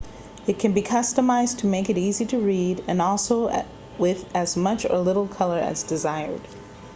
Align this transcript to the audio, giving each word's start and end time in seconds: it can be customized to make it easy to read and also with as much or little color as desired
it 0.47 0.57
can 0.57 0.73
be 0.73 0.81
customized 0.81 1.59
to 1.59 1.67
make 1.67 1.87
it 1.87 1.95
easy 1.95 2.25
to 2.25 2.39
read 2.39 2.83
and 2.87 2.99
also 2.99 3.63
with 3.99 4.25
as 4.35 4.57
much 4.57 4.83
or 4.83 4.97
little 4.97 5.27
color 5.27 5.59
as 5.59 5.83
desired 5.83 6.41